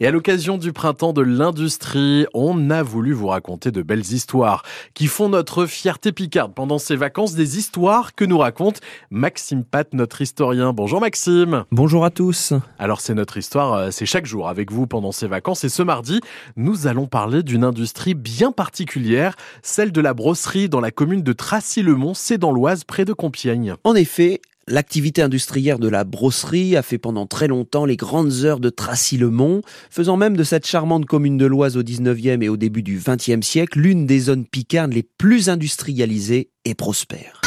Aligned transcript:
Et 0.00 0.06
à 0.06 0.10
l'occasion 0.10 0.58
du 0.58 0.72
printemps 0.72 1.12
de 1.12 1.22
l'industrie, 1.22 2.26
on 2.34 2.70
a 2.70 2.82
voulu 2.82 3.12
vous 3.12 3.28
raconter 3.28 3.70
de 3.70 3.82
belles 3.82 4.12
histoires 4.12 4.62
qui 4.94 5.06
font 5.06 5.28
notre 5.28 5.66
fierté 5.66 6.12
picarde 6.12 6.54
pendant 6.54 6.78
ces 6.78 6.96
vacances, 6.96 7.34
des 7.34 7.58
histoires 7.58 8.14
que 8.14 8.24
nous 8.24 8.38
raconte 8.38 8.80
Maxime 9.10 9.64
Pat, 9.64 9.92
notre 9.94 10.20
historien. 10.22 10.72
Bonjour 10.72 11.00
Maxime. 11.00 11.64
Bonjour 11.70 12.04
à 12.04 12.10
tous. 12.10 12.52
Alors 12.78 13.00
c'est 13.00 13.14
notre 13.14 13.36
histoire, 13.36 13.74
euh, 13.74 13.90
c'est 13.90 14.06
chaque 14.06 14.26
jour 14.26 14.48
avec 14.48 14.70
vous 14.70 14.86
pendant 14.86 15.12
ces 15.12 15.26
vacances 15.26 15.64
et 15.64 15.68
ce 15.68 15.82
mardi, 15.82 16.20
nous 16.56 16.86
allons 16.86 17.06
parler 17.06 17.42
d'une 17.42 17.64
industrie 17.64 18.14
bien 18.14 18.52
particulière, 18.52 19.36
celle 19.62 19.92
de 19.92 20.00
la 20.00 20.14
brosserie 20.14 20.68
dans 20.68 20.80
la 20.80 20.90
commune 20.90 21.22
de 21.22 21.32
Tracy-le-Mont, 21.32 22.14
c'est 22.14 22.38
dans 22.38 22.52
l'Oise 22.52 22.84
près 22.84 23.04
de 23.04 23.12
Compiègne. 23.12 23.74
En 23.84 23.94
effet, 23.94 24.40
L'activité 24.68 25.22
industrielle 25.22 25.80
de 25.80 25.88
la 25.88 26.04
brosserie 26.04 26.76
a 26.76 26.82
fait 26.82 26.98
pendant 26.98 27.26
très 27.26 27.48
longtemps 27.48 27.84
les 27.84 27.96
grandes 27.96 28.44
heures 28.44 28.60
de 28.60 28.70
Tracy-le-Mont, 28.70 29.62
faisant 29.90 30.16
même 30.16 30.36
de 30.36 30.44
cette 30.44 30.68
charmante 30.68 31.04
commune 31.04 31.36
de 31.36 31.46
l'Oise 31.46 31.76
au 31.76 31.82
19e 31.82 32.42
et 32.42 32.48
au 32.48 32.56
début 32.56 32.84
du 32.84 33.00
20e 33.00 33.42
siècle 33.42 33.80
l'une 33.80 34.06
des 34.06 34.20
zones 34.20 34.46
picardes 34.46 34.92
les 34.92 35.02
plus 35.02 35.48
industrialisées 35.48 36.50
et 36.64 36.74
prospères. 36.74 37.40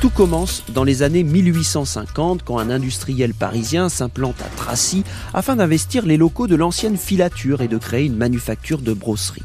Tout 0.00 0.08
commence 0.08 0.64
dans 0.72 0.84
les 0.84 1.02
années 1.02 1.24
1850 1.24 2.42
quand 2.42 2.58
un 2.58 2.70
industriel 2.70 3.34
parisien 3.34 3.90
s'implante 3.90 4.40
à 4.40 4.48
Tracy 4.56 5.04
afin 5.34 5.56
d'investir 5.56 6.06
les 6.06 6.16
locaux 6.16 6.46
de 6.46 6.56
l'ancienne 6.56 6.96
filature 6.96 7.60
et 7.60 7.68
de 7.68 7.76
créer 7.76 8.06
une 8.06 8.16
manufacture 8.16 8.80
de 8.80 8.94
brosserie. 8.94 9.42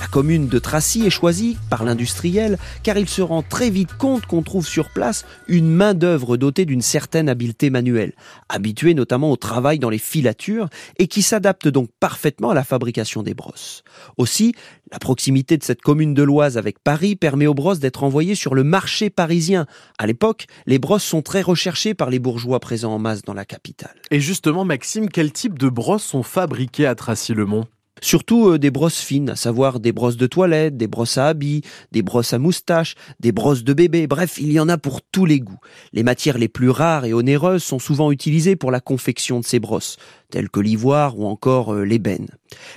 La 0.00 0.08
commune 0.08 0.48
de 0.48 0.58
Tracy 0.58 1.06
est 1.06 1.10
choisie 1.10 1.56
par 1.70 1.84
l'industriel 1.84 2.58
car 2.82 2.98
il 2.98 3.08
se 3.08 3.22
rend 3.22 3.42
très 3.42 3.70
vite 3.70 3.96
compte 3.96 4.26
qu'on 4.26 4.42
trouve 4.42 4.66
sur 4.66 4.90
place 4.90 5.24
une 5.48 5.70
main-d'œuvre 5.70 6.36
dotée 6.36 6.64
d'une 6.64 6.82
certaine 6.82 7.28
habileté 7.28 7.70
manuelle, 7.70 8.12
habituée 8.48 8.94
notamment 8.94 9.30
au 9.30 9.36
travail 9.36 9.78
dans 9.78 9.90
les 9.90 9.98
filatures 9.98 10.68
et 10.98 11.06
qui 11.06 11.22
s'adapte 11.22 11.68
donc 11.68 11.88
parfaitement 12.00 12.50
à 12.50 12.54
la 12.54 12.64
fabrication 12.64 13.22
des 13.22 13.34
brosses. 13.34 13.84
Aussi, 14.16 14.54
la 14.90 14.98
proximité 14.98 15.56
de 15.56 15.62
cette 15.62 15.82
commune 15.82 16.14
de 16.14 16.22
l'Oise 16.22 16.58
avec 16.58 16.78
Paris 16.78 17.16
permet 17.16 17.46
aux 17.46 17.54
brosses 17.54 17.78
d'être 17.78 18.02
envoyées 18.04 18.34
sur 18.34 18.54
le 18.54 18.64
marché 18.64 19.08
parisien. 19.08 19.66
À 19.98 20.06
l'époque, 20.06 20.46
les 20.66 20.78
brosses 20.78 21.04
sont 21.04 21.22
très 21.22 21.42
recherchées 21.42 21.94
par 21.94 22.10
les 22.10 22.18
bourgeois 22.18 22.60
présents 22.60 22.94
en 22.94 22.98
masse 22.98 23.22
dans 23.22 23.34
la 23.34 23.44
capitale. 23.44 23.94
Et 24.10 24.20
justement, 24.20 24.64
Maxime, 24.64 25.08
quel 25.08 25.32
type 25.32 25.58
de 25.58 25.68
brosses 25.68 26.04
sont 26.04 26.22
fabriquées 26.22 26.86
à 26.86 26.94
Tracy-le-Mont? 26.94 27.66
Surtout 28.02 28.48
euh, 28.48 28.58
des 28.58 28.72
brosses 28.72 28.98
fines, 28.98 29.30
à 29.30 29.36
savoir 29.36 29.78
des 29.78 29.92
brosses 29.92 30.16
de 30.16 30.26
toilette, 30.26 30.76
des 30.76 30.88
brosses 30.88 31.18
à 31.18 31.28
habits, 31.28 31.62
des 31.92 32.02
brosses 32.02 32.32
à 32.32 32.38
moustache, 32.40 32.96
des 33.20 33.30
brosses 33.30 33.62
de 33.62 33.72
bébé, 33.72 34.08
bref, 34.08 34.38
il 34.38 34.50
y 34.52 34.58
en 34.58 34.68
a 34.68 34.76
pour 34.76 35.02
tous 35.02 35.24
les 35.24 35.38
goûts. 35.38 35.60
Les 35.92 36.02
matières 36.02 36.36
les 36.36 36.48
plus 36.48 36.68
rares 36.68 37.04
et 37.04 37.14
onéreuses 37.14 37.62
sont 37.62 37.78
souvent 37.78 38.10
utilisées 38.10 38.56
pour 38.56 38.72
la 38.72 38.80
confection 38.80 39.38
de 39.38 39.44
ces 39.44 39.60
brosses, 39.60 39.98
telles 40.30 40.50
que 40.50 40.58
l'ivoire 40.58 41.16
ou 41.16 41.26
encore 41.26 41.74
euh, 41.74 41.84
l'ébène. 41.84 42.26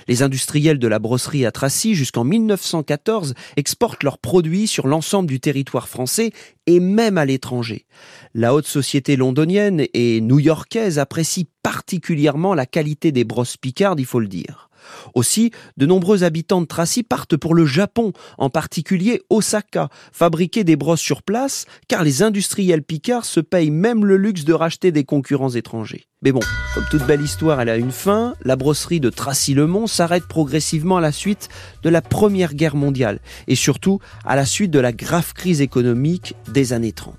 Les 0.06 0.22
industriels 0.22 0.78
de 0.78 0.86
la 0.86 1.00
brosserie 1.00 1.44
à 1.44 1.50
Tracy, 1.50 1.96
jusqu'en 1.96 2.22
1914, 2.22 3.34
exportent 3.56 4.04
leurs 4.04 4.18
produits 4.18 4.68
sur 4.68 4.86
l'ensemble 4.86 5.28
du 5.28 5.40
territoire 5.40 5.88
français 5.88 6.30
et 6.66 6.78
même 6.78 7.18
à 7.18 7.24
l'étranger. 7.24 7.84
La 8.32 8.54
haute 8.54 8.66
société 8.66 9.16
londonienne 9.16 9.86
et 9.92 10.20
new-yorkaise 10.20 11.00
apprécie 11.00 11.48
particulièrement 11.64 12.54
la 12.54 12.64
qualité 12.64 13.10
des 13.10 13.24
brosses 13.24 13.56
picardes, 13.56 13.98
il 13.98 14.06
faut 14.06 14.20
le 14.20 14.28
dire. 14.28 14.65
Aussi, 15.14 15.50
de 15.76 15.86
nombreux 15.86 16.24
habitants 16.24 16.60
de 16.60 16.66
Tracy 16.66 17.02
partent 17.02 17.36
pour 17.36 17.54
le 17.54 17.66
Japon, 17.66 18.12
en 18.38 18.50
particulier 18.50 19.22
Osaka, 19.30 19.88
fabriquer 20.12 20.64
des 20.64 20.76
brosses 20.76 21.00
sur 21.00 21.22
place, 21.22 21.66
car 21.88 22.02
les 22.04 22.22
industriels 22.22 22.82
picards 22.82 23.24
se 23.24 23.40
payent 23.40 23.70
même 23.70 24.04
le 24.04 24.16
luxe 24.16 24.44
de 24.44 24.52
racheter 24.52 24.92
des 24.92 25.04
concurrents 25.04 25.50
étrangers. 25.50 26.06
Mais 26.22 26.32
bon, 26.32 26.40
comme 26.74 26.84
toute 26.90 27.06
belle 27.06 27.20
histoire, 27.20 27.60
elle 27.60 27.68
a 27.68 27.76
une 27.76 27.92
fin. 27.92 28.34
La 28.42 28.56
brosserie 28.56 29.00
de 29.00 29.10
Tracy-le-Mont 29.10 29.86
s'arrête 29.86 30.26
progressivement 30.26 30.96
à 30.96 31.00
la 31.00 31.12
suite 31.12 31.48
de 31.82 31.90
la 31.90 32.02
Première 32.02 32.54
Guerre 32.54 32.74
mondiale 32.74 33.20
et 33.48 33.54
surtout 33.54 34.00
à 34.24 34.34
la 34.34 34.46
suite 34.46 34.70
de 34.70 34.80
la 34.80 34.92
grave 34.92 35.34
crise 35.34 35.60
économique 35.60 36.34
des 36.48 36.72
années 36.72 36.92
30. 36.92 37.14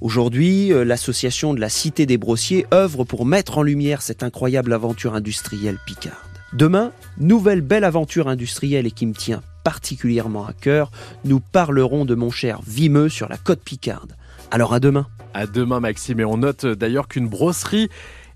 Aujourd'hui, 0.00 0.72
euh, 0.72 0.84
l'association 0.84 1.54
de 1.54 1.60
la 1.60 1.68
Cité 1.68 2.06
des 2.06 2.18
Brossiers 2.18 2.66
œuvre 2.74 3.04
pour 3.04 3.24
mettre 3.24 3.58
en 3.58 3.62
lumière 3.62 4.02
cette 4.02 4.24
incroyable 4.24 4.72
aventure 4.72 5.14
industrielle 5.14 5.78
picarde. 5.86 6.31
Demain, 6.52 6.92
nouvelle 7.16 7.62
belle 7.62 7.84
aventure 7.84 8.28
industrielle 8.28 8.86
et 8.86 8.90
qui 8.90 9.06
me 9.06 9.14
tient 9.14 9.42
particulièrement 9.64 10.46
à 10.46 10.52
cœur, 10.52 10.90
nous 11.24 11.40
parlerons 11.40 12.04
de 12.04 12.14
mon 12.14 12.30
cher 12.30 12.60
Vimeux 12.66 13.08
sur 13.08 13.28
la 13.28 13.38
côte 13.38 13.62
Picarde. 13.62 14.16
Alors 14.50 14.74
à 14.74 14.80
demain. 14.80 15.06
À 15.32 15.46
demain 15.46 15.80
Maxime 15.80 16.20
et 16.20 16.26
on 16.26 16.36
note 16.36 16.66
d'ailleurs 16.66 17.08
qu'une 17.08 17.26
brosserie 17.26 17.88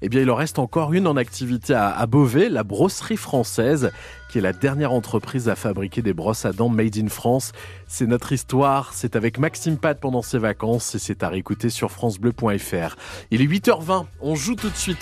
eh 0.02 0.08
bien, 0.08 0.20
il 0.20 0.30
en 0.30 0.34
reste 0.34 0.58
encore 0.58 0.92
une 0.92 1.06
en 1.06 1.16
activité 1.16 1.74
à, 1.74 2.06
Beauvais, 2.06 2.48
la 2.48 2.62
brosserie 2.62 3.16
française, 3.16 3.90
qui 4.28 4.38
est 4.38 4.42
la 4.42 4.52
dernière 4.52 4.92
entreprise 4.92 5.48
à 5.48 5.56
fabriquer 5.56 6.02
des 6.02 6.12
brosses 6.12 6.44
à 6.44 6.52
dents 6.52 6.68
made 6.68 6.98
in 6.98 7.08
France. 7.08 7.52
C'est 7.86 8.06
notre 8.06 8.32
histoire, 8.32 8.92
c'est 8.92 9.16
avec 9.16 9.38
Maxime 9.38 9.78
Pat 9.78 9.98
pendant 9.98 10.22
ses 10.22 10.38
vacances 10.38 10.94
et 10.94 10.98
c'est 10.98 11.22
à 11.22 11.28
réécouter 11.28 11.70
sur 11.70 11.90
FranceBleu.fr. 11.90 12.96
Il 13.30 13.40
est 13.40 13.46
8h20, 13.46 14.04
on 14.20 14.34
joue 14.34 14.54
tout 14.54 14.68
de 14.68 14.76
suite. 14.76 14.94